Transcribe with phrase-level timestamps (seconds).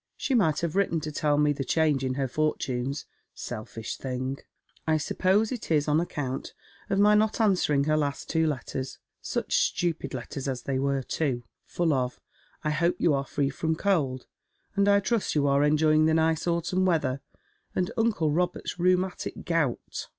[0.17, 3.05] She might have written to tell me the change in her fortunes—
[3.35, 4.39] selfish thing.
[4.87, 6.55] I suppose it is on account
[6.89, 8.97] of my not tnswering her last two letters—
[9.35, 11.43] such stupid letters as they were too—
[11.75, 14.25] full of * I hope you are free from cold,'
[14.75, 17.21] and' I trust you are enjoying the nice autumn weather'—
[17.75, 20.07] and uncle Robert's rheu matic gout."